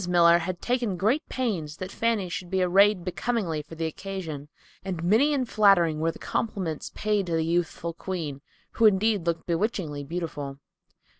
Miller 0.07 0.39
had 0.39 0.59
taken 0.63 0.97
great 0.97 1.21
pains 1.29 1.77
that 1.77 1.91
Fanny 1.91 2.27
should 2.27 2.49
be 2.49 2.63
arrayed 2.63 3.05
becomingly 3.05 3.61
for 3.61 3.75
the 3.75 3.85
occasion, 3.85 4.49
and 4.83 5.03
many 5.03 5.31
and 5.31 5.47
flattering 5.47 5.99
were 5.99 6.09
the 6.11 6.17
compliments 6.17 6.91
paid 6.95 7.27
to 7.27 7.33
the 7.33 7.45
youthful 7.45 7.93
queen, 7.93 8.41
who 8.71 8.87
indeed 8.87 9.27
looked 9.27 9.45
bewitchingly 9.45 10.03
beautiful. 10.03 10.57